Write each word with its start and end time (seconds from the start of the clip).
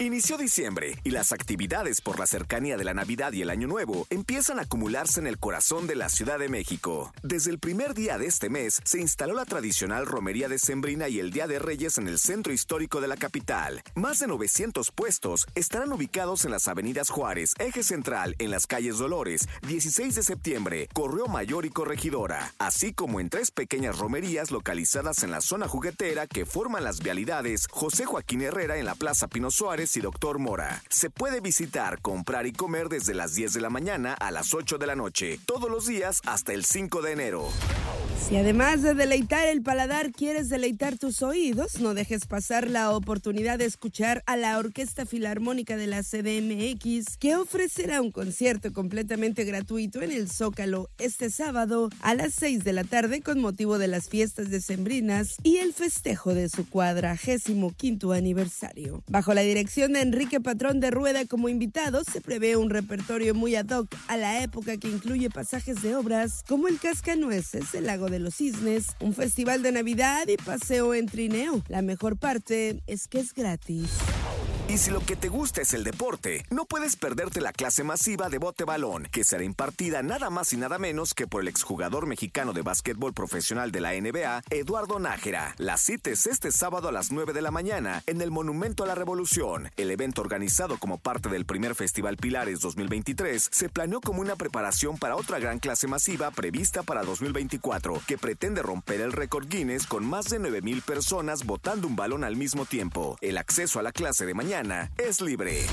Inició 0.00 0.38
diciembre 0.38 0.96
y 1.02 1.10
las 1.10 1.32
actividades 1.32 2.00
por 2.00 2.20
la 2.20 2.26
cercanía 2.28 2.76
de 2.76 2.84
la 2.84 2.94
Navidad 2.94 3.32
y 3.32 3.42
el 3.42 3.50
Año 3.50 3.66
Nuevo 3.66 4.06
empiezan 4.10 4.60
a 4.60 4.62
acumularse 4.62 5.18
en 5.18 5.26
el 5.26 5.40
corazón 5.40 5.88
de 5.88 5.96
la 5.96 6.08
Ciudad 6.08 6.38
de 6.38 6.48
México. 6.48 7.12
Desde 7.24 7.50
el 7.50 7.58
primer 7.58 7.94
día 7.94 8.16
de 8.16 8.26
este 8.26 8.48
mes 8.48 8.80
se 8.84 9.00
instaló 9.00 9.34
la 9.34 9.44
tradicional 9.44 10.06
romería 10.06 10.48
de 10.48 10.60
Sembrina 10.60 11.08
y 11.08 11.18
el 11.18 11.32
Día 11.32 11.48
de 11.48 11.58
Reyes 11.58 11.98
en 11.98 12.06
el 12.06 12.20
centro 12.20 12.52
histórico 12.52 13.00
de 13.00 13.08
la 13.08 13.16
capital. 13.16 13.82
Más 13.96 14.20
de 14.20 14.28
900 14.28 14.92
puestos 14.92 15.48
estarán 15.56 15.92
ubicados 15.92 16.44
en 16.44 16.52
las 16.52 16.68
avenidas 16.68 17.10
Juárez, 17.10 17.54
Eje 17.58 17.82
Central, 17.82 18.36
en 18.38 18.52
las 18.52 18.68
calles 18.68 18.98
Dolores, 18.98 19.48
16 19.66 20.14
de 20.14 20.22
septiembre, 20.22 20.88
Correo 20.94 21.26
Mayor 21.26 21.66
y 21.66 21.70
Corregidora, 21.70 22.54
así 22.60 22.92
como 22.92 23.18
en 23.18 23.30
tres 23.30 23.50
pequeñas 23.50 23.98
romerías 23.98 24.52
localizadas 24.52 25.24
en 25.24 25.32
la 25.32 25.40
zona 25.40 25.66
juguetera 25.66 26.28
que 26.28 26.46
forman 26.46 26.84
las 26.84 27.00
vialidades 27.00 27.66
José 27.68 28.04
Joaquín 28.04 28.42
Herrera 28.42 28.76
en 28.76 28.84
la 28.84 28.94
Plaza 28.94 29.26
Pino 29.26 29.50
Suárez 29.50 29.87
y 29.96 30.00
Doctor 30.00 30.38
Mora. 30.38 30.82
Se 30.88 31.10
puede 31.10 31.40
visitar, 31.40 32.00
comprar 32.00 32.46
y 32.46 32.52
comer 32.52 32.88
desde 32.88 33.14
las 33.14 33.34
10 33.34 33.54
de 33.54 33.60
la 33.60 33.70
mañana 33.70 34.14
a 34.14 34.30
las 34.30 34.54
8 34.54 34.78
de 34.78 34.86
la 34.86 34.96
noche, 34.96 35.40
todos 35.46 35.70
los 35.70 35.86
días 35.86 36.20
hasta 36.26 36.52
el 36.52 36.64
5 36.64 37.02
de 37.02 37.12
enero. 37.12 37.48
Si 38.28 38.36
además 38.36 38.82
de 38.82 38.92
deleitar 38.92 39.46
el 39.46 39.62
paladar 39.62 40.12
quieres 40.12 40.50
deleitar 40.50 40.98
tus 40.98 41.22
oídos, 41.22 41.80
no 41.80 41.94
dejes 41.94 42.26
pasar 42.26 42.68
la 42.68 42.90
oportunidad 42.90 43.58
de 43.58 43.64
escuchar 43.64 44.22
a 44.26 44.36
la 44.36 44.58
Orquesta 44.58 45.06
Filarmónica 45.06 45.78
de 45.78 45.86
la 45.86 46.02
CDMX, 46.02 47.16
que 47.16 47.36
ofrecerá 47.36 48.02
un 48.02 48.10
concierto 48.10 48.70
completamente 48.74 49.44
gratuito 49.44 50.02
en 50.02 50.12
el 50.12 50.30
Zócalo 50.30 50.90
este 50.98 51.30
sábado 51.30 51.88
a 52.02 52.14
las 52.14 52.34
6 52.34 52.64
de 52.64 52.72
la 52.74 52.84
tarde 52.84 53.22
con 53.22 53.40
motivo 53.40 53.78
de 53.78 53.88
las 53.88 54.10
fiestas 54.10 54.50
decembrinas 54.50 55.36
y 55.42 55.58
el 55.58 55.72
festejo 55.72 56.34
de 56.34 56.50
su 56.50 56.68
cuadragésimo 56.68 57.72
quinto 57.72 58.12
aniversario. 58.12 59.02
Bajo 59.08 59.32
la 59.32 59.40
dirección 59.40 59.77
de 59.86 60.00
Enrique 60.00 60.40
Patrón 60.40 60.80
de 60.80 60.90
Rueda 60.90 61.24
como 61.26 61.48
invitado, 61.48 62.02
se 62.02 62.20
prevé 62.20 62.56
un 62.56 62.68
repertorio 62.68 63.32
muy 63.32 63.54
ad 63.54 63.70
hoc 63.70 63.94
a 64.08 64.16
la 64.16 64.42
época 64.42 64.76
que 64.76 64.88
incluye 64.88 65.30
pasajes 65.30 65.82
de 65.82 65.94
obras 65.94 66.42
como 66.48 66.66
El 66.66 66.80
Cascanueces, 66.80 67.72
El 67.74 67.86
Lago 67.86 68.08
de 68.08 68.18
los 68.18 68.34
Cisnes, 68.34 68.88
un 68.98 69.14
festival 69.14 69.62
de 69.62 69.70
Navidad 69.70 70.26
y 70.26 70.36
paseo 70.36 70.94
en 70.94 71.06
trineo. 71.06 71.62
La 71.68 71.82
mejor 71.82 72.16
parte 72.16 72.82
es 72.88 73.06
que 73.06 73.20
es 73.20 73.32
gratis. 73.32 73.88
Y 74.70 74.76
si 74.76 74.90
lo 74.90 75.00
que 75.00 75.16
te 75.16 75.30
gusta 75.30 75.62
es 75.62 75.72
el 75.72 75.82
deporte, 75.82 76.44
no 76.50 76.66
puedes 76.66 76.94
perderte 76.94 77.40
la 77.40 77.54
clase 77.54 77.84
masiva 77.84 78.28
de 78.28 78.36
bote 78.36 78.64
balón, 78.64 79.08
que 79.10 79.24
será 79.24 79.42
impartida 79.42 80.02
nada 80.02 80.28
más 80.28 80.52
y 80.52 80.58
nada 80.58 80.78
menos 80.78 81.14
que 81.14 81.26
por 81.26 81.40
el 81.40 81.48
exjugador 81.48 82.06
mexicano 82.06 82.52
de 82.52 82.60
básquetbol 82.60 83.14
profesional 83.14 83.72
de 83.72 83.80
la 83.80 83.98
NBA, 83.98 84.42
Eduardo 84.50 84.98
Nájera. 84.98 85.54
La 85.56 85.78
cita 85.78 86.10
es 86.10 86.26
este 86.26 86.52
sábado 86.52 86.90
a 86.90 86.92
las 86.92 87.10
9 87.10 87.32
de 87.32 87.40
la 87.40 87.50
mañana 87.50 88.02
en 88.06 88.20
el 88.20 88.30
Monumento 88.30 88.84
a 88.84 88.86
la 88.86 88.94
Revolución. 88.94 89.70
El 89.78 89.90
evento 89.90 90.20
organizado 90.20 90.76
como 90.76 90.98
parte 90.98 91.30
del 91.30 91.46
primer 91.46 91.74
Festival 91.74 92.18
Pilares 92.18 92.60
2023 92.60 93.48
se 93.50 93.70
planeó 93.70 94.02
como 94.02 94.20
una 94.20 94.36
preparación 94.36 94.98
para 94.98 95.16
otra 95.16 95.38
gran 95.38 95.60
clase 95.60 95.86
masiva 95.86 96.30
prevista 96.30 96.82
para 96.82 97.04
2024, 97.04 98.02
que 98.06 98.18
pretende 98.18 98.60
romper 98.60 99.00
el 99.00 99.12
récord 99.12 99.48
Guinness 99.48 99.86
con 99.86 100.04
más 100.04 100.26
de 100.26 100.38
9.000 100.38 100.82
personas 100.82 101.46
botando 101.46 101.86
un 101.86 101.96
balón 101.96 102.22
al 102.22 102.36
mismo 102.36 102.66
tiempo. 102.66 103.16
El 103.22 103.38
acceso 103.38 103.78
a 103.78 103.82
la 103.82 103.92
clase 103.92 104.26
de 104.26 104.34
mañana 104.62 104.90
es 104.98 105.20
libre. 105.20 105.66